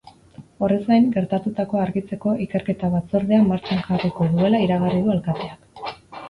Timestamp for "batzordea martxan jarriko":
2.95-4.29